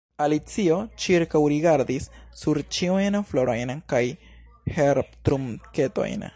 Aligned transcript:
Alicio 0.23 0.77
ĉirkaŭrigardis 1.03 2.07
sur 2.41 2.61
ĉiujn 2.77 3.19
florojn 3.33 3.75
kaj 3.95 4.03
herbtrunketojn. 4.79 6.29